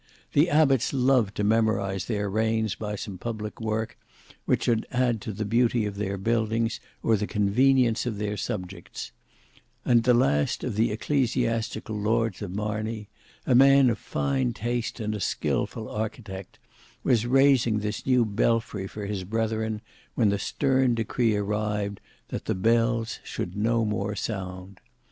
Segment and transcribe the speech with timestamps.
[0.33, 3.99] The abbots loved to memorise their reigns by some public work,
[4.45, 9.11] which should add to the beauty of their buildings or the convenience of their subjects;
[9.85, 13.09] and the last of the ecclesiastical lords of Marney,
[13.45, 16.57] a man of fine taste and a skilful architect,
[17.03, 19.81] was raising this new belfry for his brethren
[20.15, 21.99] when the stern decree arrived
[22.29, 24.81] that the bells should no more sound.